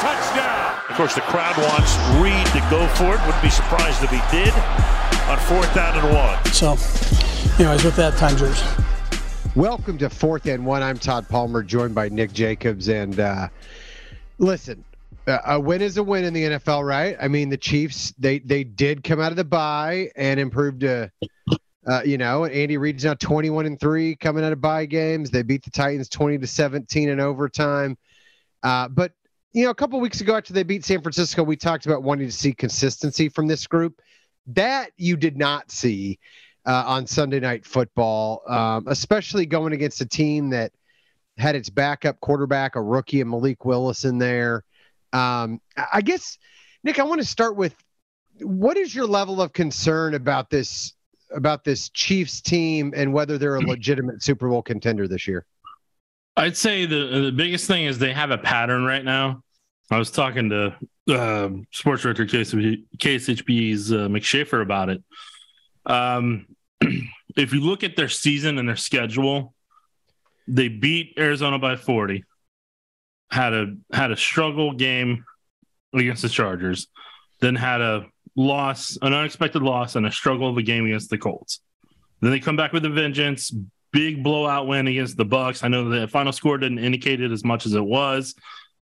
[0.00, 0.80] touchdown.
[0.88, 3.20] Of course, the crowd wants Reid to go for it.
[3.26, 4.54] Wouldn't be surprised if he did
[5.28, 6.42] on fourth down and one.
[6.46, 6.70] So,
[7.62, 8.64] anyways, with that, time yours.
[9.54, 10.82] Welcome to Fourth and One.
[10.82, 12.88] I'm Todd Palmer, joined by Nick Jacobs.
[12.88, 13.48] And uh,
[14.38, 14.82] listen,
[15.26, 17.14] a win is a win in the NFL, right?
[17.20, 21.12] I mean, the Chiefs they they did come out of the bye and improved to,
[21.86, 25.30] uh, you know, Andy Reid's now 21 and three coming out of bye games.
[25.30, 27.98] They beat the Titans 20 to 17 in overtime.
[28.62, 29.12] Uh, but
[29.52, 32.26] you know, a couple weeks ago after they beat San Francisco, we talked about wanting
[32.26, 34.00] to see consistency from this group.
[34.46, 36.18] That you did not see
[36.66, 40.72] uh, on Sunday Night Football, um, especially going against a team that
[41.36, 44.64] had its backup quarterback, a rookie, and Malik Willis in there.
[45.12, 45.60] Um,
[45.92, 46.38] I guess,
[46.84, 47.74] Nick, I want to start with
[48.40, 50.94] what is your level of concern about this
[51.32, 55.46] about this Chiefs team and whether they're a legitimate Super Bowl contender this year?
[56.36, 59.42] I'd say the the biggest thing is they have a pattern right now.
[59.90, 60.76] I was talking to
[61.08, 65.02] uh, sports director KSHB's uh, Mick Schaefer about it.
[65.84, 66.46] Um,
[67.36, 69.54] if you look at their season and their schedule,
[70.46, 72.24] they beat Arizona by 40.
[73.30, 75.24] Had a had a struggle game
[75.92, 76.88] against the Chargers,
[77.40, 81.18] then had a loss, an unexpected loss, and a struggle of a game against the
[81.18, 81.60] Colts.
[82.20, 83.52] Then they come back with a vengeance,
[83.92, 85.64] big blowout win against the Bucs.
[85.64, 88.34] I know the final score didn't indicate it as much as it was,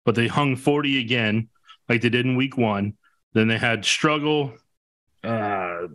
[0.03, 1.50] but they hung 40 again,
[1.88, 2.94] like they did in week one.
[3.34, 4.53] Then they had struggle,
[5.23, 5.88] uh,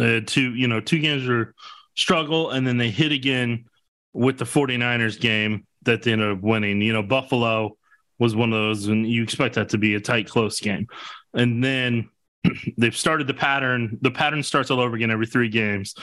[0.00, 1.54] uh, two, you know, two games were
[1.94, 3.66] struggle, and then they hit again
[4.12, 6.80] with the 49ers game that they ended up winning.
[6.80, 7.76] You know, Buffalo
[8.18, 10.86] was one of those, and you expect that to be a tight, close game.
[11.34, 12.10] And then
[12.78, 13.98] they've started the pattern.
[14.00, 15.94] The pattern starts all over again every three games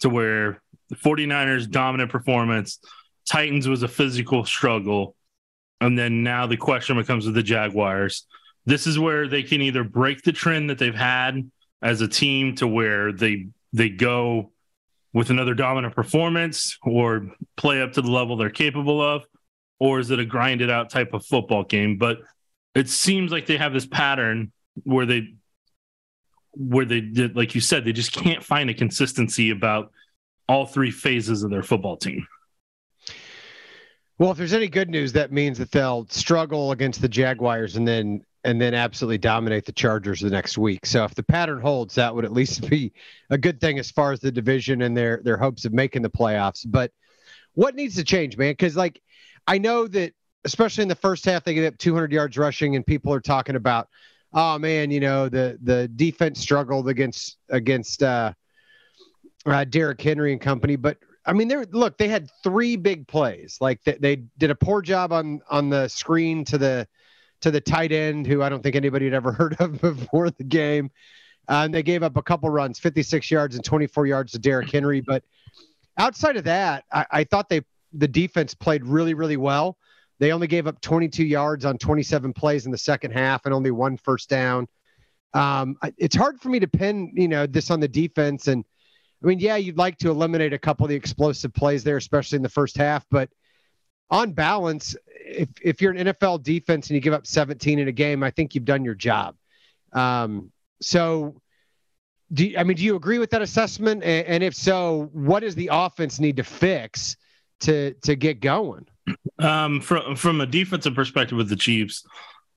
[0.00, 0.62] to where
[0.94, 2.78] the 49ers dominant performance,
[3.28, 5.16] Titans was a physical struggle.
[5.80, 8.26] And then now the question becomes with the Jaguars.
[8.66, 11.50] This is where they can either break the trend that they've had
[11.82, 14.50] as a team to where they they go
[15.12, 19.24] with another dominant performance or play up to the level they're capable of
[19.78, 22.20] or is it a grinded out type of football game but
[22.74, 24.50] it seems like they have this pattern
[24.84, 25.34] where they
[26.52, 29.92] where they did like you said they just can't find a consistency about
[30.48, 32.26] all three phases of their football team
[34.18, 37.86] well if there's any good news that means that they'll struggle against the jaguars and
[37.86, 40.84] then and then absolutely dominate the Chargers the next week.
[40.84, 42.92] So if the pattern holds, that would at least be
[43.30, 46.10] a good thing as far as the division and their their hopes of making the
[46.10, 46.64] playoffs.
[46.66, 46.92] But
[47.54, 48.52] what needs to change, man?
[48.52, 49.00] Because like
[49.46, 50.12] I know that
[50.44, 53.56] especially in the first half they get up 200 yards rushing, and people are talking
[53.56, 53.88] about,
[54.34, 58.32] oh man, you know the the defense struggled against against uh,
[59.46, 60.98] uh, Derrick Henry and company, but.
[61.26, 61.96] I mean, they look.
[61.96, 63.56] They had three big plays.
[63.58, 66.86] Like they, they did a poor job on on the screen to the
[67.44, 70.44] to the tight end, who I don't think anybody had ever heard of before the
[70.44, 70.90] game.
[71.48, 75.00] And they gave up a couple runs, 56 yards and 24 yards to Derrick Henry.
[75.02, 75.24] But
[75.98, 77.62] outside of that, I, I thought they
[77.92, 79.76] the defense played really, really well.
[80.18, 83.70] They only gave up 22 yards on 27 plays in the second half and only
[83.70, 84.66] one first down.
[85.34, 88.48] Um, it's hard for me to pin, you know, this on the defense.
[88.48, 88.64] And
[89.24, 92.36] I mean, yeah, you'd like to eliminate a couple of the explosive plays there, especially
[92.36, 93.06] in the first half.
[93.10, 93.30] But
[94.10, 97.92] on balance, if if you're an NFL defense and you give up 17 in a
[97.92, 99.34] game, I think you've done your job.
[99.94, 100.52] Um,
[100.82, 101.40] so,
[102.34, 104.02] do you, I mean, do you agree with that assessment?
[104.04, 107.16] And, and, if so, what does the offense need to fix
[107.60, 108.86] to to get going?
[109.38, 112.04] Um, from from a defensive perspective with the Chiefs,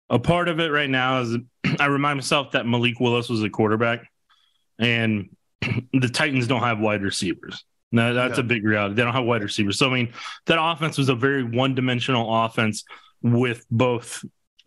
[0.10, 1.38] a part of it right now is
[1.80, 4.12] I remind myself that Malik Willis was a quarterback,
[4.80, 5.30] and
[5.94, 7.64] the Titans don't have wide receivers.
[7.92, 8.96] No, that's a big reality.
[8.96, 9.80] They don't have wide receivers.
[9.80, 10.14] So I mean,
[10.46, 12.84] that offense was a very one-dimensional offense
[13.22, 14.26] with both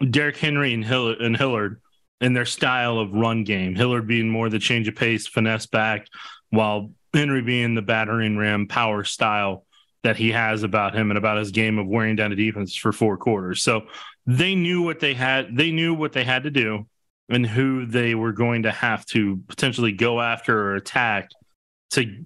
[0.09, 1.81] Derrick Henry and, Hill- and Hilliard
[2.21, 3.75] in their style of run game.
[3.75, 6.07] Hilliard being more the change of pace, finesse back,
[6.49, 9.67] while Henry being the battering ram power style
[10.03, 12.93] that he has about him and about his game of wearing down the defense for
[12.93, 13.63] four quarters.
[13.63, 13.83] So
[14.27, 15.55] they knew what they had.
[15.55, 16.87] They knew what they had to do
[17.31, 21.31] and who they were going to have to potentially go after or attack
[21.91, 22.25] to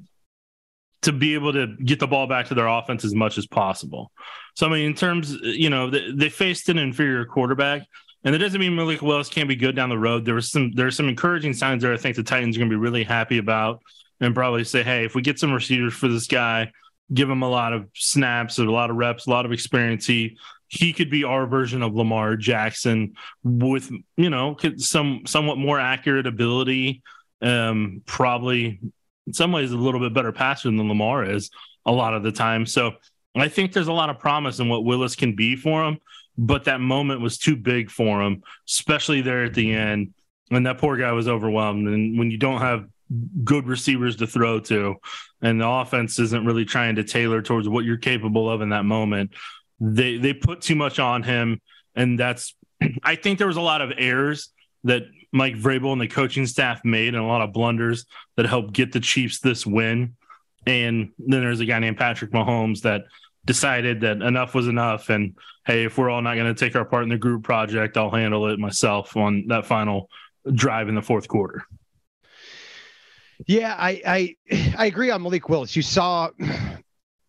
[1.02, 4.10] to be able to get the ball back to their offense as much as possible.
[4.56, 7.82] So, I mean, in terms, you know, they, they faced an inferior quarterback,
[8.24, 10.24] and it doesn't mean Malik Willis can't be good down the road.
[10.24, 11.92] There was some, there are some encouraging signs there.
[11.92, 13.82] I think the Titans are going to be really happy about,
[14.20, 16.72] and probably say, hey, if we get some receivers for this guy,
[17.12, 20.38] give him a lot of snaps, a lot of reps, a lot of experience, he
[20.74, 26.26] he could be our version of Lamar Jackson with you know some somewhat more accurate
[26.26, 27.02] ability.
[27.40, 28.80] Um, probably
[29.26, 31.50] in some ways a little bit better passer than Lamar is
[31.86, 32.66] a lot of the time.
[32.66, 32.92] So
[33.36, 35.98] I think there's a lot of promise in what Willis can be for him.
[36.36, 40.14] but that moment was too big for him, especially there at the end.
[40.50, 41.88] And that poor guy was overwhelmed.
[41.88, 42.86] And when you don't have
[43.44, 44.96] good receivers to throw to,
[45.42, 48.84] and the offense isn't really trying to tailor towards what you're capable of in that
[48.84, 49.32] moment,
[49.92, 51.60] they they put too much on him.
[51.94, 52.54] And that's
[53.02, 54.50] I think there was a lot of errors
[54.84, 55.02] that
[55.32, 58.92] Mike Vrabel and the coaching staff made and a lot of blunders that helped get
[58.92, 60.16] the Chiefs this win.
[60.66, 63.02] And then there's a guy named Patrick Mahomes that
[63.44, 65.10] decided that enough was enough.
[65.10, 65.36] And
[65.66, 68.10] hey, if we're all not going to take our part in the group project, I'll
[68.10, 70.08] handle it myself on that final
[70.52, 71.64] drive in the fourth quarter.
[73.46, 75.74] Yeah, I I, I agree on Malik Willis.
[75.76, 76.30] You saw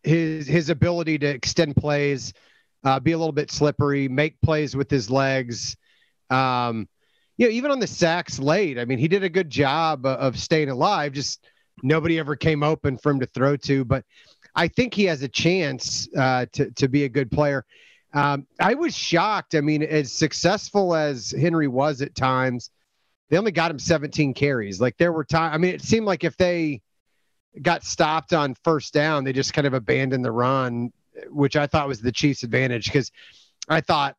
[0.06, 2.34] his his ability to extend plays,
[2.84, 5.76] uh, be a little bit slippery, make plays with his legs.
[6.30, 6.88] Um,
[7.38, 10.40] you know, even on the sacks late, I mean, he did a good job of
[10.40, 11.12] staying alive.
[11.12, 11.46] Just
[11.84, 13.84] nobody ever came open for him to throw to.
[13.84, 14.06] But
[14.56, 17.66] I think he has a chance uh, to to be a good player.
[18.14, 19.56] Um, I was shocked.
[19.56, 22.70] I mean, as successful as Henry was at times,
[23.30, 24.80] they only got him 17 carries.
[24.80, 25.54] Like there were times.
[25.54, 26.82] I mean, it seemed like if they
[27.62, 30.92] got stopped on first down, they just kind of abandoned the run,
[31.30, 33.12] which I thought was the Chiefs' advantage because
[33.70, 34.16] I thought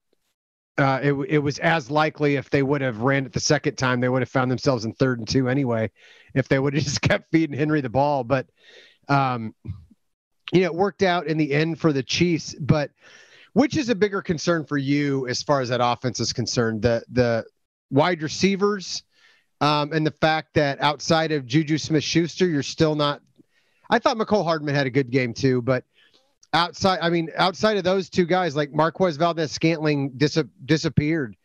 [0.79, 4.01] uh, it, it was as likely if they would have ran it the second time,
[4.01, 5.91] they would have found themselves in third and two anyway,
[6.35, 8.25] if they would have just kept feeding Henry the ball.
[8.25, 8.47] But,
[9.09, 9.55] um,
[10.53, 12.55] you know, it worked out in the end for the Chiefs.
[12.55, 12.91] But
[13.53, 16.83] which is a bigger concern for you as far as that offense is concerned?
[16.83, 17.45] The the
[17.91, 19.03] wide receivers
[19.61, 23.23] um, and the fact that outside of Juju Smith Schuster, you're still not.
[23.91, 25.85] I thought Mecole Hardman had a good game too, but
[26.53, 31.37] outside, I mean, outside of those two guys, like Marquez Valdes Scantling dis- disappeared,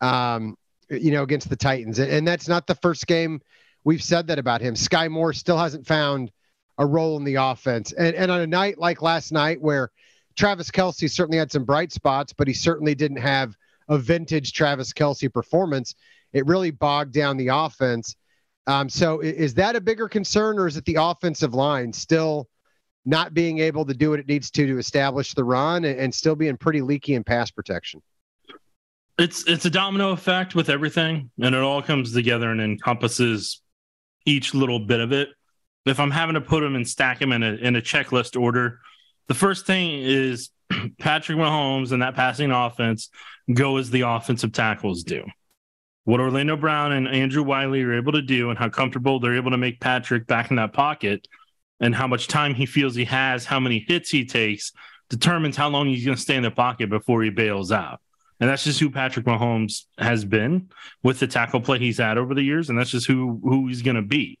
[0.00, 0.56] um,
[0.88, 1.98] you know, against the Titans.
[1.98, 3.40] And that's not the first game
[3.84, 4.74] we've said that about him.
[4.74, 6.30] Skyy Moore still hasn't found
[6.78, 7.92] a role in the offense.
[7.92, 9.90] And, and on a night like last night, where
[10.36, 13.56] Travis Kelce certainly had some bright spots, but he certainly didn't have
[13.88, 15.94] a vintage Travis Kelce performance,
[16.32, 18.16] it really bogged down the offense.
[18.66, 22.48] Um, so is that a bigger concern, or is it the offensive line still–
[23.04, 26.14] not being able to do what it needs to to establish the run and, and
[26.14, 28.02] still being pretty leaky in pass protection.
[29.18, 33.60] It's it's a domino effect with everything, and it all comes together and encompasses
[34.24, 35.28] each little bit of it.
[35.86, 38.80] If I'm having to put them and stack them in a in a checklist order,
[39.28, 40.50] the first thing is
[40.98, 43.10] Patrick Mahomes and that passing offense
[43.52, 45.24] go as the offensive tackles do.
[46.04, 49.50] What Orlando Brown and Andrew Wylie are able to do, and how comfortable they're able
[49.50, 51.28] to make Patrick back in that pocket
[51.80, 54.72] and how much time he feels he has, how many hits he takes,
[55.08, 58.00] determines how long he's going to stay in the pocket before he bails out.
[58.38, 60.70] And that's just who Patrick Mahomes has been
[61.02, 63.82] with the tackle play he's had over the years, and that's just who who he's
[63.82, 64.38] going to be.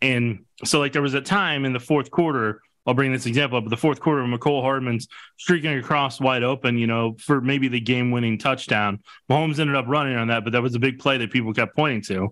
[0.00, 2.60] And so, like, there was a time in the fourth quarter.
[2.86, 3.68] I'll bring this example up.
[3.68, 5.08] The fourth quarter, Mecole Hardman's
[5.38, 9.00] streaking across wide open, you know, for maybe the game-winning touchdown.
[9.30, 11.74] Mahomes ended up running on that, but that was a big play that people kept
[11.74, 12.30] pointing to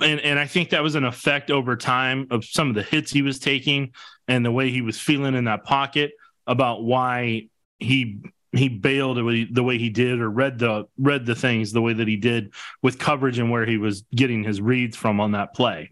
[0.00, 3.10] and and I think that was an effect over time of some of the hits
[3.10, 3.92] he was taking
[4.28, 6.12] and the way he was feeling in that pocket
[6.46, 7.48] about why
[7.78, 8.20] he
[8.52, 12.06] he bailed the way he did or read the read the things the way that
[12.06, 12.52] he did
[12.82, 15.90] with coverage and where he was getting his reads from on that play.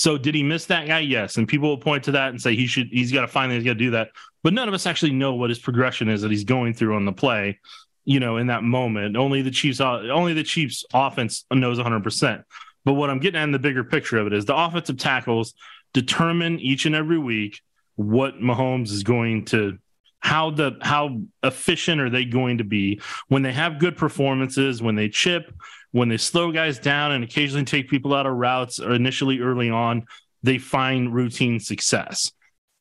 [0.00, 1.00] So did he miss that guy?
[1.00, 3.52] Yes, and people will point to that and say he should he's got to find
[3.52, 4.08] that he's got to do that.
[4.42, 7.04] But none of us actually know what his progression is that he's going through on
[7.04, 7.60] the play.
[8.06, 12.02] You know, in that moment, only the Chiefs uh, only the Chiefs offense knows 100.
[12.02, 12.44] percent
[12.86, 15.52] but what I'm getting at in the bigger picture of it is the offensive tackles
[15.92, 17.60] determine each and every week
[17.96, 19.78] what Mahomes is going to
[20.20, 24.94] how the how efficient are they going to be when they have good performances, when
[24.94, 25.52] they chip,
[25.92, 29.70] when they slow guys down and occasionally take people out of routes or initially early
[29.70, 30.04] on,
[30.42, 32.32] they find routine success.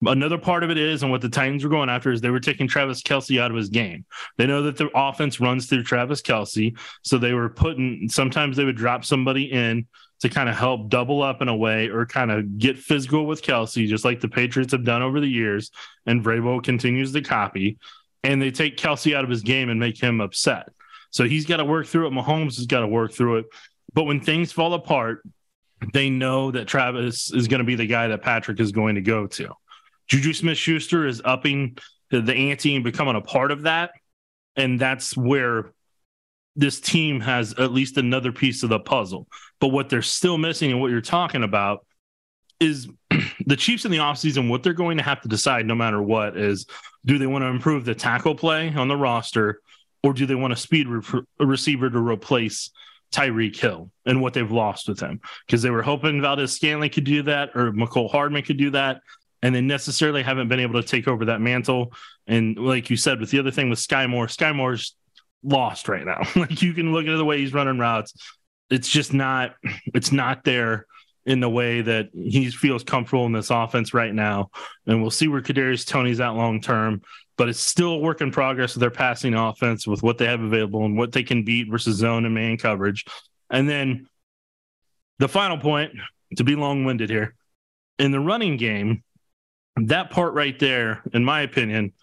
[0.05, 2.39] Another part of it is, and what the Titans were going after is they were
[2.39, 4.05] taking Travis Kelce out of his game.
[4.38, 6.77] They know that the offense runs through Travis Kelce.
[7.03, 9.88] So they were putting, sometimes they would drop somebody in
[10.21, 13.41] to kind of help double up in a way or kind of get physical with
[13.41, 15.71] Kelce, just like the Patriots have done over the years.
[16.05, 17.77] And Vrabel continues to copy.
[18.23, 20.69] And they take Kelce out of his game and make him upset.
[21.11, 22.11] So he's got to work through it.
[22.11, 23.45] Mahomes has got to work through it.
[23.93, 25.23] But when things fall apart,
[25.93, 29.01] they know that Travis is going to be the guy that Patrick is going to
[29.01, 29.53] go to.
[30.09, 31.77] Juju Smith Schuster is upping
[32.11, 33.91] the ante and becoming a part of that.
[34.55, 35.71] And that's where
[36.59, 39.27] this team has at least another piece of the puzzle.
[39.59, 41.85] But what they're still missing and what you're talking about
[42.59, 42.87] is
[43.45, 46.37] the Chiefs in the offseason, what they're going to have to decide no matter what
[46.37, 46.65] is
[47.05, 49.61] do they want to improve the tackle play on the roster
[50.03, 52.71] or do they want a speed re- receiver to replace
[53.13, 55.21] Tyreek Hill and what they've lost with him?
[55.45, 59.01] Because they were hoping Valdes-Scantling could do that or Mecole Hardman could do that
[59.41, 61.93] and they necessarily haven't been able to take over that mantle.
[62.27, 64.95] And like you said, with the other thing with Skyy Moore, Skyy Moore's
[65.43, 66.22] lost right now.
[66.36, 68.13] like you can look at the way he's running routes.
[68.69, 69.55] It's just not
[69.93, 70.86] it's not there
[71.25, 74.50] in the way that he feels comfortable in this offense right now.
[74.88, 77.01] And we'll see where Kadarius Toney's at long term.
[77.38, 80.41] But it's still a work in progress with their passing offense with what they have
[80.41, 83.05] available and what they can beat versus zone and man coverage.
[83.50, 84.08] And then
[85.19, 85.93] the final point,
[86.36, 87.36] to be long winded here,
[87.98, 89.03] in the running game,
[89.77, 91.93] that part right there, in my opinion,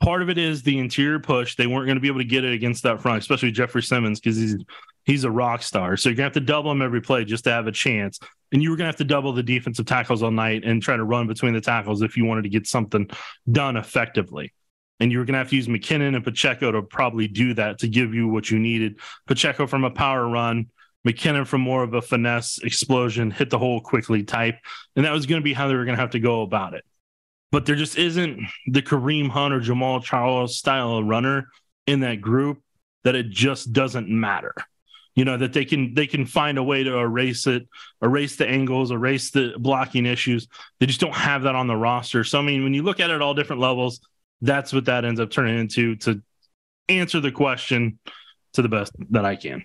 [0.00, 1.56] part of it is the interior push.
[1.56, 4.20] They weren't going to be able to get it against that front, especially Jeffrey Simmons,
[4.20, 4.56] because he's
[5.06, 5.96] he's a rock star.
[5.96, 8.18] So you're gonna have to double him every play just to have a chance.
[8.52, 11.04] And you were gonna have to double the defensive tackles all night and try to
[11.04, 13.08] run between the tackles if you wanted to get something
[13.50, 14.52] done effectively.
[15.00, 17.88] And you were gonna have to use McKinnon and Pacheco to probably do that to
[17.88, 18.98] give you what you needed.
[19.26, 20.66] Pacheco from a power run,
[21.06, 24.56] McKinnon from more of a finesse explosion, hit the hole quickly type.
[24.96, 26.84] And that was gonna be how they were gonna have to go about it
[27.56, 31.48] but there just isn't the Kareem Hunt or Jamaal Charles style of runner
[31.86, 32.60] in that group
[33.02, 34.52] that it just doesn't matter.
[35.14, 37.66] You know that they can they can find a way to erase it,
[38.02, 40.48] erase the angles, erase the blocking issues.
[40.80, 42.24] They just don't have that on the roster.
[42.24, 44.00] So I mean, when you look at it at all different levels,
[44.42, 46.20] that's what that ends up turning into to
[46.90, 47.98] answer the question
[48.52, 49.64] to the best that I can.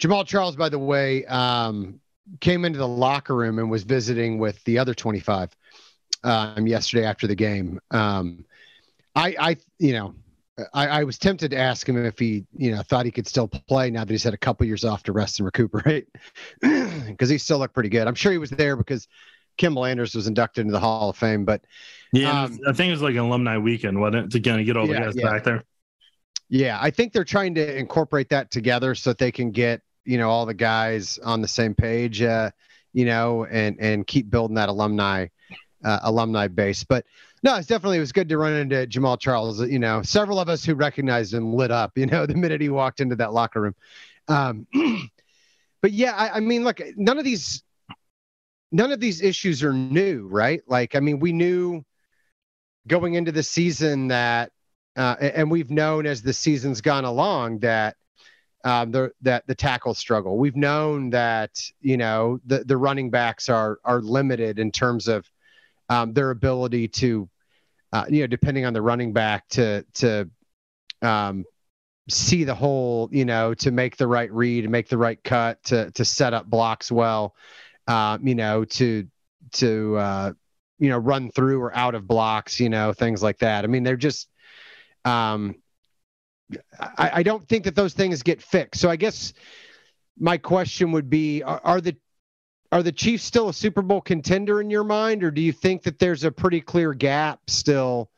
[0.00, 2.00] Jamaal Charles, by the way, um,
[2.40, 5.54] came into the locker room and was visiting with the other 25
[6.24, 7.80] um, yesterday after the game.
[7.90, 8.44] Um,
[9.14, 10.14] I, I, you know,
[10.72, 13.48] I, I, was tempted to ask him if he, you know, thought he could still
[13.48, 16.08] play now that he's had a couple years off to rest and recuperate,
[16.60, 18.06] because he still looked pretty good.
[18.06, 19.06] I'm sure he was there because
[19.58, 21.44] Kimble Anders was inducted into the Hall of Fame.
[21.44, 21.62] But
[22.12, 24.66] yeah, um, I think it was like an alumni weekend, wasn't it, to kind of
[24.66, 25.30] get all yeah, the guys yeah.
[25.30, 25.64] back there.
[26.48, 30.16] Yeah, I think they're trying to incorporate that together so that they can get you
[30.16, 32.50] know all the guys on the same page, uh,
[32.92, 35.26] you know, and and keep building that alumni
[35.86, 36.84] uh, alumni base.
[36.84, 37.06] But
[37.42, 39.60] no, it's definitely it was good to run into Jamaal Charles.
[39.62, 41.92] You know, several of us who recognized him lit up.
[41.96, 43.74] You know, the minute he walked into that locker room.
[44.28, 44.66] Um,
[45.82, 47.62] but yeah, I, I mean, look, none of these
[48.72, 50.60] none of these issues are new, right?
[50.66, 51.84] Like, I mean, we knew
[52.86, 54.52] going into the season that,
[54.96, 57.96] uh, and we've known as the season's gone along that
[58.64, 60.38] um, the that the tackle struggle.
[60.38, 61.50] We've known that
[61.80, 65.30] you know the the running backs are are limited in terms of
[65.88, 67.28] um, their ability to,
[67.92, 70.28] uh, you know, depending on the running back to to
[71.02, 71.44] um,
[72.08, 75.62] see the hole, you know, to make the right read, and make the right cut,
[75.64, 77.34] to to set up blocks well,
[77.86, 79.06] uh, you know, to
[79.52, 80.32] to uh,
[80.78, 83.64] you know run through or out of blocks, you know, things like that.
[83.64, 84.28] I mean, they're just.
[85.04, 85.56] Um,
[86.78, 88.80] I, I don't think that those things get fixed.
[88.80, 89.32] So I guess
[90.18, 91.96] my question would be: Are, are the
[92.72, 95.82] are the Chiefs still a Super Bowl contender in your mind, or do you think
[95.84, 98.10] that there's a pretty clear gap still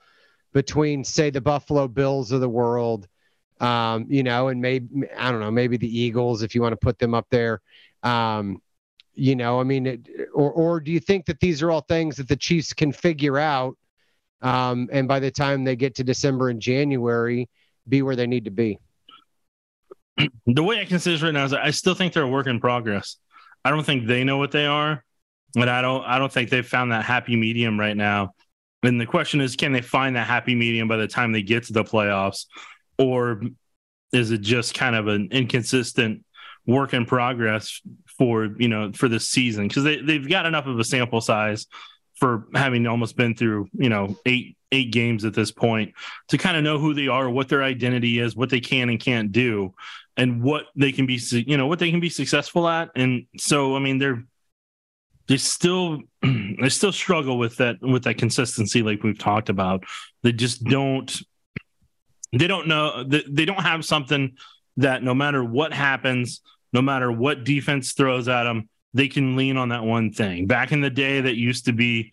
[0.53, 3.07] between, say, the Buffalo Bills of the world,
[3.61, 4.87] um, you know, and maybe
[5.17, 7.61] I don't know, maybe the Eagles if you want to put them up there,
[8.03, 8.63] um,
[9.15, 12.17] you know, I mean, it, or or do you think that these are all things
[12.17, 13.77] that the Chiefs can figure out,
[14.43, 17.49] um, and by the time they get to December and January,
[17.89, 18.79] be where they need to be?
[20.47, 22.59] The way I say this right now is I still think they're a work in
[22.59, 23.19] progress.
[23.69, 25.05] I don't think they know what they are,
[25.55, 28.33] and I don't I don't think they've found that happy medium right now.
[28.83, 31.65] And the question is, can they find that happy medium by the time they get
[31.65, 32.47] to the playoffs,
[32.97, 33.43] or
[34.11, 36.25] is it just kind of an inconsistent
[36.67, 37.83] work in progress
[38.17, 39.69] for you know for this season?
[39.69, 41.67] Because they they've got enough of a sample size
[42.15, 45.93] for having almost been through you know eight eight games at this point
[46.29, 48.99] to kind of know who they are, what their identity is, what they can and
[48.99, 49.75] can't do,
[50.19, 52.91] and what they can be you know what they can be successful at.
[52.95, 54.25] And so I mean they're
[55.29, 59.85] they still they still struggle with that with that consistency like we've talked about.
[60.23, 61.17] They just don't
[62.37, 64.37] they don't know they, they don't have something
[64.79, 66.41] that no matter what happens,
[66.73, 70.47] no matter what defense throws at them, they can lean on that one thing.
[70.47, 72.13] Back in the day, that used to be,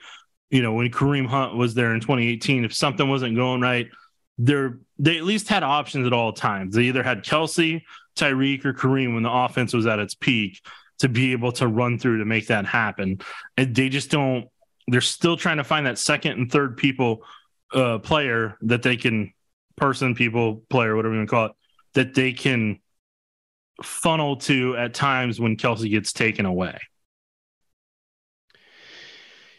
[0.49, 3.87] you know, when Kareem Hunt was there in 2018, if something wasn't going right,
[4.37, 6.75] they're they at least had options at all times.
[6.75, 7.81] They either had Kelce,
[8.15, 10.61] Tyreek, or Kareem when the offense was at its peak
[10.99, 13.19] to be able to run through to make that happen.
[13.57, 14.47] And they just don't.
[14.87, 17.23] They're still trying to find that second and third people
[17.73, 19.33] uh, player that they can
[19.75, 21.51] person, people, player, whatever you want to call it,
[21.95, 22.79] that they can
[23.83, 26.79] funnel to at times when Kelce gets taken away.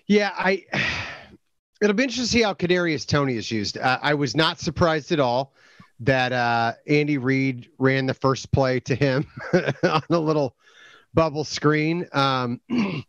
[0.06, 0.64] Yeah, I.
[1.82, 3.76] It'll be interesting to see how Kadarius Toney is used.
[3.78, 5.52] Uh, I was not surprised at all
[6.00, 9.26] that uh, Andy Reid ran the first play to him
[9.82, 10.56] on a little
[11.14, 12.06] bubble screen.
[12.12, 13.04] Um, he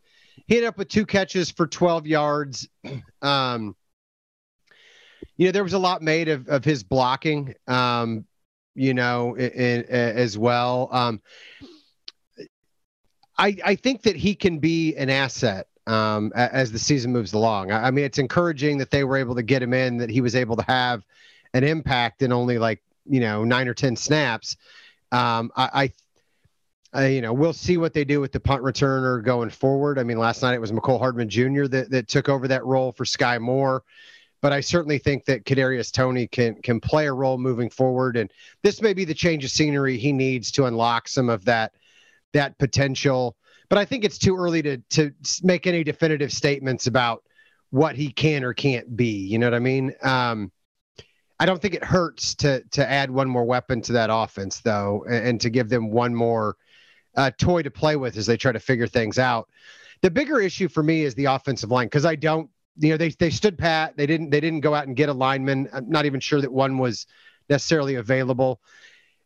[0.49, 2.67] ended up with two catches for 12 yards.
[3.21, 3.75] Um,
[5.35, 7.55] you know, there was a lot made of, of his blocking.
[7.67, 8.25] Um,
[8.77, 10.87] you know, in, in, as well.
[10.91, 11.21] Um,
[13.37, 17.71] I, I think that he can be an asset um, as the season moves along.
[17.71, 20.35] I, mean, it's encouraging that they were able to get him in, that he was
[20.35, 21.05] able to have
[21.53, 24.57] an impact in only like you know nine or ten snaps.
[25.11, 25.91] Um, I,
[26.93, 29.97] I, I, you know, we'll see what they do with the punt returner going forward.
[29.97, 31.65] I mean, last night it was Mecole Hardman Jr.
[31.67, 33.83] that that took over that role for Skyy Moore
[34.41, 38.31] but I certainly think that Kadarius Toney can can play a role moving forward, and
[38.61, 41.73] this may be the change of scenery he needs to unlock some of that
[42.33, 43.35] that potential.
[43.69, 45.11] But I think it's too early to to
[45.43, 47.23] make any definitive statements about
[47.69, 49.27] what he can or can't be.
[49.27, 49.93] You know what I mean?
[50.01, 50.51] Um,
[51.39, 55.05] I don't think it hurts to to add one more weapon to that offense, though,
[55.09, 56.55] and, and to give them one more
[57.15, 59.49] uh, toy to play with as they try to figure things out.
[60.01, 63.09] The bigger issue for me is the offensive line because I don't you know they
[63.09, 63.97] they stood pat.
[63.97, 65.69] They didn't they didn't go out and get a lineman.
[65.73, 67.07] I'm not even sure that one was
[67.49, 68.61] necessarily available.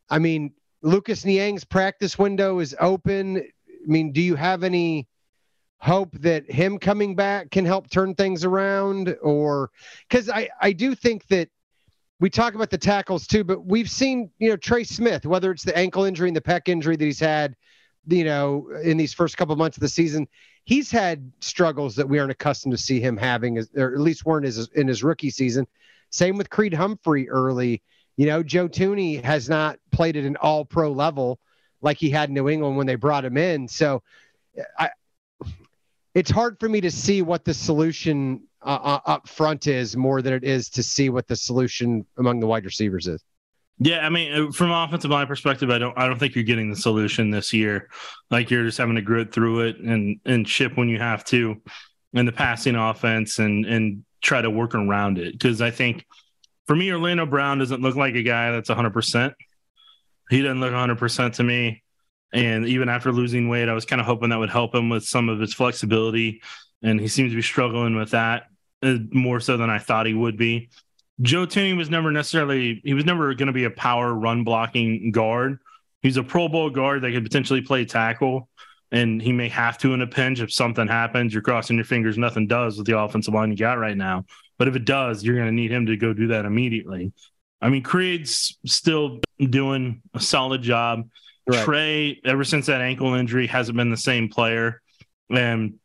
[0.10, 3.48] I mean, Lucas Niang's practice window is open.
[3.84, 5.08] I mean, do you have any
[5.80, 9.72] hope that him coming back can help turn things around or
[10.10, 11.50] cuz I I do think that
[12.20, 15.64] we talk about the tackles too, but we've seen, you know, Trey Smith, whether it's
[15.64, 17.56] the ankle injury and the pec injury that he's had,
[18.08, 20.28] you know, in these first couple months of the season,
[20.64, 24.46] he's had struggles that we aren't accustomed to see him having, or at least weren't
[24.46, 25.66] his, in his rookie season.
[26.12, 27.82] Same with Creed Humphrey early.
[28.18, 31.40] You know, Joe Thuney has not played at an all pro level
[31.82, 33.68] like he had New England when they brought him in.
[33.68, 34.02] So
[34.78, 34.90] I,
[36.14, 40.22] it's hard for me to see what the solution uh, uh up front is more
[40.22, 43.24] than it is to see what the solution among the wide receivers is.
[43.84, 46.70] Yeah, I mean, uh, from offensive line perspective, I don't, I don't think you're getting
[46.70, 47.90] the solution this year.
[48.30, 51.60] Like you're just having to grit through it and and chip when you have to,
[52.14, 55.32] in the passing offense and and try to work around it.
[55.32, 56.06] Because I think,
[56.68, 58.92] for me, Orlando Brown doesn't look like a guy that's 100.
[58.92, 59.34] percent
[60.32, 61.84] He doesn't look 100 percent to me.
[62.34, 65.04] And even after losing weight, I was kind of hoping that would help him with
[65.04, 66.42] some of his flexibility,
[66.82, 68.44] and he seems to be struggling with that
[68.82, 70.70] uh, more so than I thought he would be.
[71.22, 75.12] Joe Thuney was never necessarily he was never going to be a power run blocking
[75.12, 75.60] guard.
[76.02, 78.48] He's a Pro Bowl guard that could potentially play tackle,
[78.92, 81.34] and he may have to in a pinch if something happens.
[81.34, 84.26] You're crossing your fingers, nothing does with the offensive line you got right now.
[84.58, 87.12] But if it does, you're going to need him to go do that immediately.
[87.62, 91.10] I mean, Creed's still doing a solid job.
[91.48, 91.64] Right.
[91.64, 94.82] Trey, ever since that ankle injury, hasn't been the same player,
[95.30, 95.76] and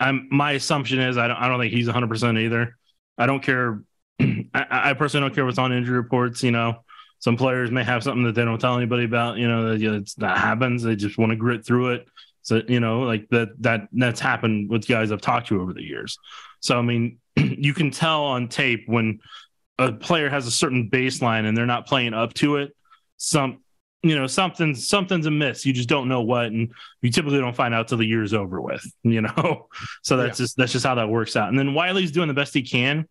[0.00, 2.76] I'm my assumption is I don't I don't think he's 100 percent either.
[3.18, 3.82] I don't care
[4.20, 6.42] I, I, personally don't care what's on injury reports.
[6.42, 6.82] You know,
[7.18, 9.36] some players may have something that they don't tell anybody about.
[9.36, 10.82] You know, that, you know, that happens.
[10.82, 12.06] They just want to grit through it.
[12.42, 15.82] So you know, like that that that's happened with guys I've talked to over the
[15.82, 16.18] years.
[16.60, 19.20] So I mean, you can tell on tape when
[19.78, 22.74] a player has a certain baseline and they're not playing up to it.
[23.16, 23.62] Some
[24.02, 25.66] you know something something's amiss.
[25.66, 28.60] You just don't know what, and you typically don't find out till the year's over
[28.60, 28.84] with.
[29.02, 29.68] You know,
[30.02, 30.44] so that's yeah.
[30.44, 31.48] just that's just how that works out.
[31.48, 33.06] And then Wylie's doing the best he can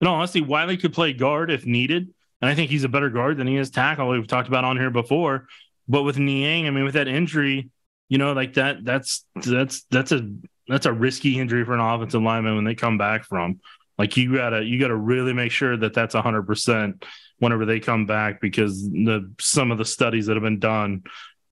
[0.00, 2.12] in all honesty, Wiley could play guard if needed.
[2.40, 4.08] And I think he's a better guard than he is tackle.
[4.08, 5.46] We've talked about on here before.
[5.88, 7.70] But with Niang, I mean, with that injury,
[8.08, 10.30] you know, like that, that's that's that's a
[10.68, 13.60] that's a risky injury for an offensive lineman when they come back from.
[14.00, 17.04] Like you gotta you gotta really make sure that that's hundred percent
[17.38, 21.02] whenever they come back because the some of the studies that have been done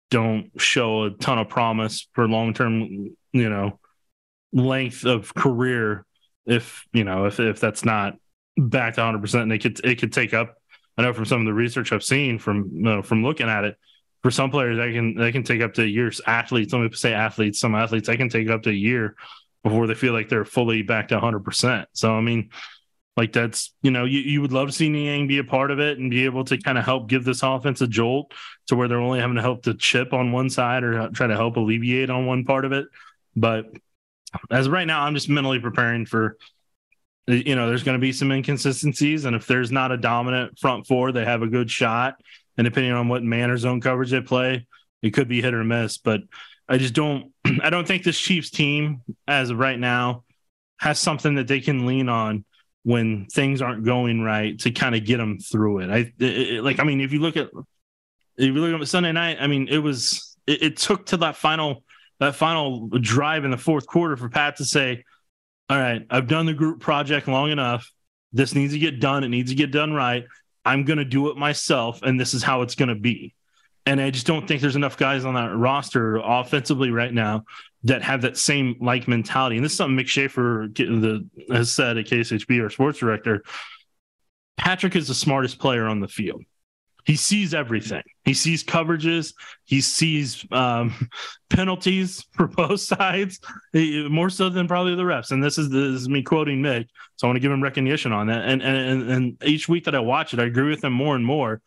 [0.10, 3.80] don't show a ton of promise for long term, you know,
[4.52, 6.04] length of career
[6.48, 8.16] if you know if if that's not
[8.58, 9.44] back to 100 percent.
[9.44, 10.56] And it could it could take up
[10.98, 13.66] i know from some of the research i've seen from you know, from looking at
[13.66, 13.78] it
[14.24, 16.22] for some players they can they can take up to years.
[16.26, 19.16] Athletes let me say athletes some athletes they can take up to a year
[19.64, 22.50] before they feel like they're fully back to 100 percent so i mean
[23.18, 25.80] like that's you know you, you would love to see Niang be a part of
[25.80, 28.34] it and be able to kind of help give this offense a jolt
[28.68, 31.36] to where they're only having to help to chip on one side or try to
[31.36, 32.88] help alleviate on one part of it
[33.36, 33.66] but
[34.50, 36.38] as right now i'm just mentally preparing for
[37.28, 39.26] you know, there's going to be some inconsistencies.
[39.26, 42.16] And if there's not a dominant front four, they have a good shot.
[42.58, 44.68] And depending on what man or zone coverage they play,
[45.02, 45.98] it could be hit or miss.
[45.98, 46.22] But
[46.72, 50.24] I just don't, I don't think this Chiefs team, as of right now,
[50.80, 52.46] has something that they can lean on
[52.84, 55.90] when things aren't going right to kind of get them through it.
[55.92, 57.50] I it, like, I mean, if you look at,
[58.38, 61.36] if you look at Sunday night, I mean, it was, it, it took to that
[61.36, 61.84] final,
[62.20, 65.04] that final drive in the fourth quarter for Pat to say,
[65.70, 67.92] all right, I've done the group project long enough.
[68.34, 69.26] This needs to get done.
[69.26, 70.24] It needs to get done right.
[70.64, 73.34] I'm going to do it myself, and this is how it's going to be.
[73.86, 77.46] And I just don't think there's enough guys on that roster offensively right now
[77.84, 79.56] that have that same like mentality.
[79.56, 80.70] And this is something Mick Schaefer
[81.52, 83.44] has said at KSHB, our sports director.
[84.58, 86.44] Patrick is the smartest player on the field.
[87.06, 88.04] he sees everything.
[88.26, 89.34] He sees coverages.
[89.66, 91.10] He sees um,
[91.50, 93.40] penalties for both sides,
[93.74, 95.32] more so than probably the refs.
[95.32, 98.12] And this is this is me quoting Mick, so I want to give him recognition
[98.12, 98.46] on that.
[98.46, 101.26] And and and each week that I watch it, I agree with him more and
[101.26, 101.62] more.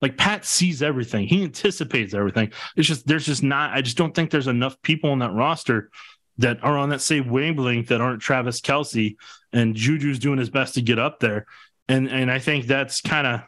[0.00, 1.26] Like Pat sees everything.
[1.26, 2.52] He anticipates everything.
[2.76, 3.72] It's just there's just not.
[3.72, 5.90] I just don't think there's enough people on that roster
[6.38, 9.16] that are on that same wavelength that aren't Travis Kelce
[9.52, 11.46] and Juju's doing his best to get up there.
[11.88, 13.40] And and I think that's kind of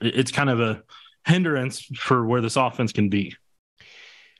[0.00, 0.82] it's kind of a
[1.26, 3.34] hindrance for where this offense can be.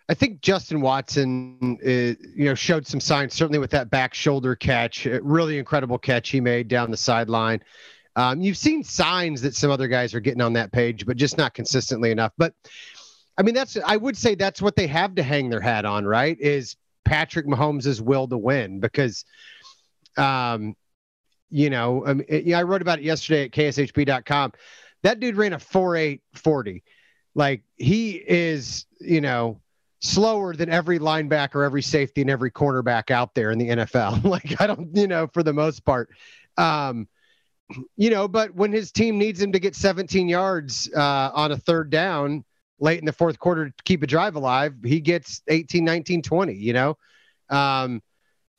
[0.09, 4.55] I think Justin Watson, uh, you know, showed some signs certainly with that back shoulder
[4.55, 7.61] catch, really incredible catch he made down the sideline.
[8.17, 11.37] Um, you've seen signs that some other guys are getting on that page, but just
[11.37, 12.33] not consistently enough.
[12.39, 12.55] But
[13.39, 16.07] I mean, that's I would say that's what they have to hang their hat on,
[16.07, 16.37] right?
[16.41, 19.25] Is Patrick Mahomes' will to win because,
[20.17, 20.75] um,
[21.51, 24.53] you know, I, mean, yeah, I wrote about it yesterday at kshb.com.
[25.03, 26.83] That dude ran a 4.840.
[27.35, 29.61] Like he is, you know,
[30.01, 34.25] slower than every linebacker, every safety, and every cornerback out there in the NFL.
[34.31, 36.09] like I don't, you know, for the most part.
[36.57, 37.07] Um,
[37.97, 41.57] you know, but when his team needs him to get 17 yards uh, on a
[41.57, 42.45] third down
[42.79, 46.55] late in the fourth quarter to keep a drive alive, he gets 18, 19, 20,
[46.55, 46.97] you know?
[47.49, 48.03] Um,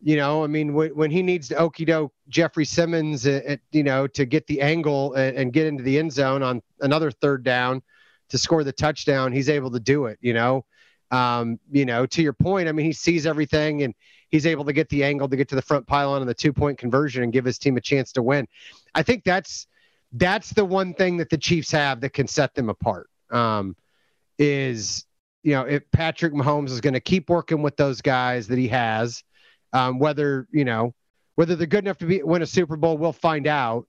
[0.02, 3.58] you know, I mean, when, when he needs to okey doke Jeffrey Simmons, uh, uh,
[3.72, 7.10] you know, to get the angle and, and, get into the end zone on another
[7.10, 7.82] third down
[8.30, 10.20] to score the touchdown, he's able to do it.
[10.22, 10.66] You know,
[11.12, 13.94] um, you know, to your point, I mean, he sees everything and
[14.30, 16.54] he's able to get the angle to get to the front pylon and the two
[16.54, 18.48] point conversion and give his team a chance to win.
[18.94, 19.68] I think that's
[20.14, 23.10] that's the one thing that the Chiefs have that can set them apart.
[23.30, 23.76] Um,
[24.38, 25.06] is
[25.44, 28.68] you know, if Patrick Mahomes is going to keep working with those guys that he
[28.68, 29.24] has
[29.74, 30.94] um, whether you know
[31.36, 33.88] whether they're good enough to be win a Super Bowl, we'll find out.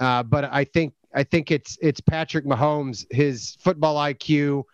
[0.00, 4.64] Uh, but I think I think it's it's Patrick Mahomes, his football IQ,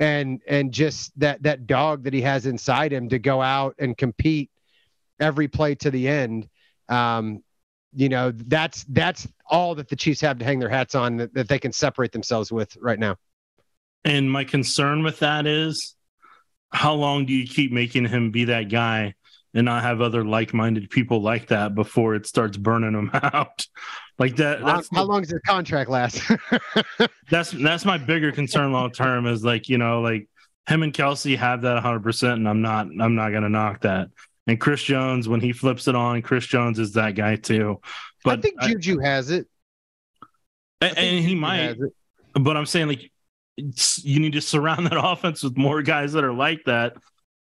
[0.00, 3.96] and and just that that dog that he has inside him to go out and
[3.96, 4.50] compete
[5.20, 6.48] every play to the end.
[6.88, 7.44] Um,
[7.92, 11.34] you know that's that's all that the Chiefs have to hang their hats on that,
[11.34, 13.16] that they can separate themselves with right now.
[14.04, 15.94] And my concern with that is,
[16.72, 19.14] how long do you keep making him be that guy
[19.54, 23.66] and not have other like-minded people like that before it starts burning them out.
[24.18, 26.20] Like that that's how, long does the contract last?
[27.30, 30.28] That's that's my bigger concern long term is like you know like
[30.68, 34.08] him and Kelce have that 100% and i'm not i'm not gonna knock that.
[34.46, 37.80] And chris jones when he flips it on chris jones is that guy too.
[38.22, 39.46] But i think juju I, has it.
[40.82, 41.76] And, and he might
[42.34, 43.10] but i'm saying like
[43.56, 46.94] you need to surround that offense with more guys that are like that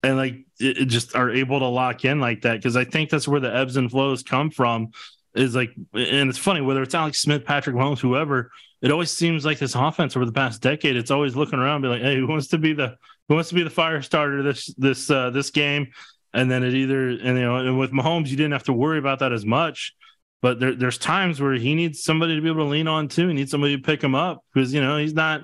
[0.05, 3.09] and like it, it just are able to lock in like that because I think
[3.09, 4.91] that's where the ebbs and flows come from.
[5.35, 8.53] Is like, and it's funny whether it's Alex Smith, Patrick Mahomes, whoever.
[8.83, 11.89] It always seems like this offense over the past decade, it's always looking around, be
[11.89, 12.97] like, hey, who wants to be the
[13.29, 15.89] who wants to be the fire starter this this uh, this game?
[16.35, 18.99] And then it either and you know, and with Mahomes, you didn't have to worry
[18.99, 19.95] about that as much.
[20.43, 23.29] But there, there's times where he needs somebody to be able to lean on too.
[23.29, 25.41] He needs somebody to pick him up because you know he's not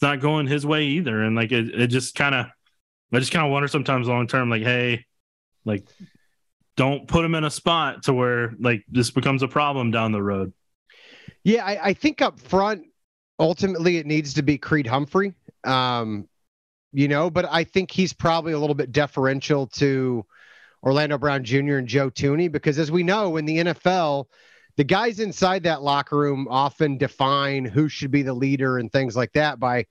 [0.00, 1.22] not going his way either.
[1.22, 2.46] And like it, it just kind of
[3.12, 5.04] I just kind of wonder sometimes long term, like, hey,
[5.64, 5.86] like,
[6.76, 10.22] don't put him in a spot to where like this becomes a problem down the
[10.22, 10.52] road.
[11.44, 12.84] Yeah, I, I think up front,
[13.38, 15.34] ultimately, it needs to be Creed Humphrey.
[15.64, 16.28] Um,
[16.92, 20.24] you know, but I think he's probably a little bit deferential to
[20.82, 21.76] Orlando Brown Jr.
[21.76, 24.26] and Joe Thuney because, as we know, in the NFL,
[24.76, 29.16] the guys inside that locker room often define who should be the leader and things
[29.16, 29.84] like that by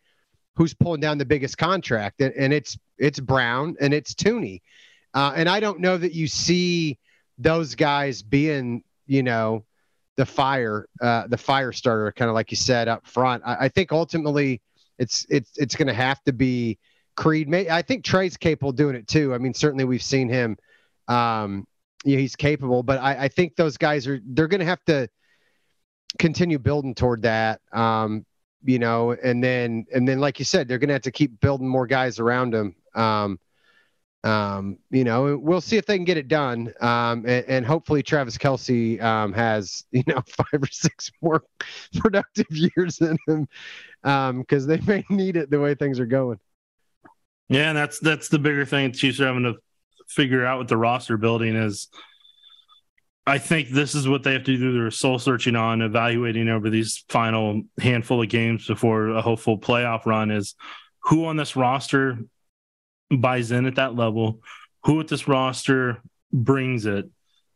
[0.55, 4.61] who's pulling down the biggest contract, and, and it's it's Brown and it's Thuney,
[5.13, 6.97] uh, and I don't know that you see
[7.37, 9.65] those guys being you know
[10.17, 13.43] the fire uh, the fire starter, kind of like you said up front.
[13.45, 14.61] I, I think ultimately
[14.97, 16.77] it's it's it's going to have to be
[17.15, 17.49] Creed.
[17.49, 19.33] May, I think Trey's capable doing it too.
[19.33, 20.57] I mean, certainly we've seen him.
[21.07, 21.65] Um,
[22.05, 25.09] yeah, he's capable, but I, I think those guys are they're going to have to
[26.17, 27.61] continue building toward that.
[27.71, 28.25] Um,
[28.63, 31.67] you know, and then and then like you said, they're gonna have to keep building
[31.67, 32.75] more guys around him.
[32.99, 33.39] Um,
[34.23, 36.73] um, you know, we'll see if they can get it done.
[36.81, 41.43] Um, and, and hopefully Travis Kelce um, has you know five or six more
[41.95, 43.47] productive years in him
[44.03, 46.39] because um, they may need it the way things are going.
[47.47, 49.55] Yeah, and that's that's the bigger thing Chiefs are having to
[50.07, 51.87] figure out with the roster building is
[53.25, 56.69] I think this is what they have to do their soul searching on, evaluating over
[56.69, 60.55] these final handful of games before a hopeful playoff run is
[61.03, 62.17] who on this roster
[63.11, 64.41] buys in at that level,
[64.83, 67.05] who at this roster brings it,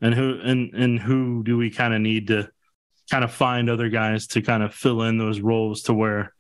[0.02, 2.50] and who and and who do we kind of need to
[3.10, 6.34] kind of find other guys to kind of fill in those roles to where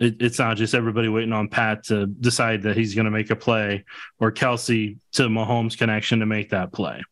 [0.00, 3.30] it, it's not just everybody waiting on Pat to decide that he's going to make
[3.30, 3.84] a play
[4.18, 7.02] or Kelce to Mahomes connection to make that play.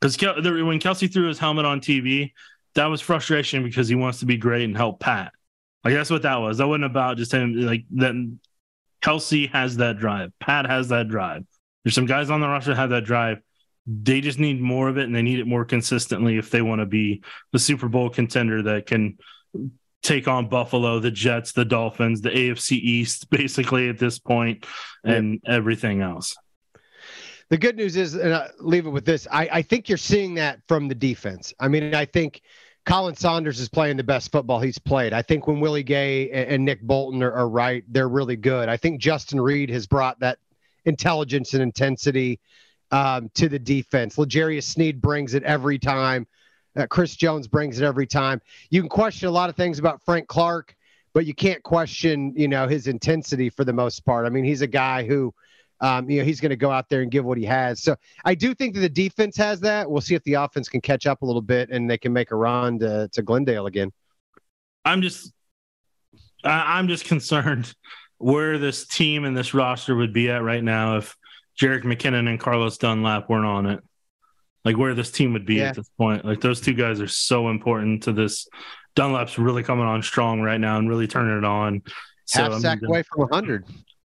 [0.00, 2.32] Because Kel- when Kelce threw his helmet on TV,
[2.74, 5.32] that was frustration because he wants to be great and help Pat.
[5.84, 6.58] Like that's what that was.
[6.58, 7.54] That wasn't about just him.
[7.54, 8.40] Like then
[9.02, 10.32] Kelce has that drive.
[10.40, 11.44] Pat has that drive.
[11.84, 13.40] There's some guys on the roster that have that drive.
[13.86, 16.80] They just need more of it and they need it more consistently if they want
[16.80, 19.18] to be the Super Bowl contender that can
[20.02, 24.66] take on Buffalo, the Jets, the Dolphins, the AFC East, basically at this point,
[25.04, 25.54] and yeah.
[25.54, 26.36] everything else.
[27.50, 30.34] The good news is, and I leave it with this: I, I think you're seeing
[30.34, 31.52] that from the defense.
[31.60, 32.40] I mean, I think
[32.84, 35.12] Khalen Saunders is playing the best football he's played.
[35.12, 38.68] I think when Willie Gay and, Nick Bolton are, are right, they're really good.
[38.68, 40.38] I think Justin Reid has brought that
[40.84, 42.40] intelligence and intensity
[42.90, 44.18] um, to the defense.
[44.18, 46.26] L'Jarius Sneed brings it every time.
[46.74, 48.40] Uh, Chris Jones brings it every time.
[48.70, 50.74] You can question a lot of things about Frank Clark,
[51.12, 54.26] but you can't question, you know, his intensity for the most part.
[54.26, 55.32] I mean, he's a guy who,
[55.82, 57.82] um, you know, he's going to go out there and give what he has.
[57.82, 59.90] So I do think that the defense has that.
[59.90, 62.30] We'll see if the offense can catch up a little bit and they can make
[62.30, 63.92] a run to, to Glendale again.
[64.84, 65.32] I'm just,
[66.42, 67.74] I'm just concerned
[68.18, 71.16] where this team and this roster would be at right now if
[71.60, 73.82] Jerick McKinnon and Carlos Dunlap weren't on it
[74.64, 75.68] like where this team would be yeah.
[75.68, 76.24] at this point.
[76.24, 78.46] Like those two guys are so important to this.
[78.94, 81.82] Dunlap's really coming on strong right now and really turning it on.
[82.26, 83.64] So, Half sack I mean, away from 100.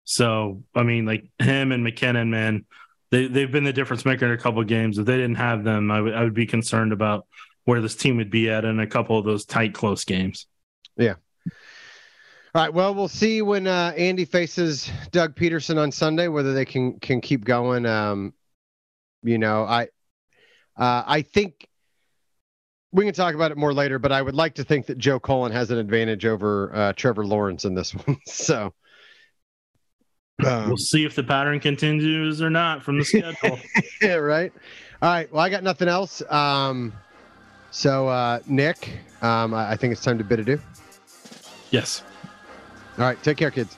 [0.08, 2.64] So I mean, like him and McKinnon, man,
[3.10, 4.96] they they've been the difference maker in a couple of games.
[4.96, 7.26] If they didn't have them, I would I would be concerned about
[7.66, 10.46] where this team would be at in a couple of those tight, close games.
[10.96, 11.16] Yeah.
[12.54, 12.72] All right.
[12.72, 17.20] Well, we'll see when uh, Andy faces Doug Pederson on Sunday whether they can can
[17.20, 17.84] keep going.
[17.84, 18.32] Um,
[19.22, 19.88] you know, I
[20.74, 21.68] uh, I think
[22.92, 25.20] we can talk about it more later, but I would like to think that Joe
[25.20, 28.16] Cullen has an advantage over uh, Trevor Lawrence in this one.
[28.24, 28.72] so
[30.46, 33.58] um, we'll see if the pattern continues or not from the schedule.
[34.00, 34.52] yeah, right.
[35.02, 35.32] All right.
[35.32, 36.22] Well, I got nothing else.
[36.30, 36.92] Um,
[37.70, 38.90] so, uh, Nick,
[39.22, 40.60] um, I think it's time to bid adieu.
[41.70, 42.02] Yes.
[42.98, 43.22] All right.
[43.22, 43.76] Take care, kids.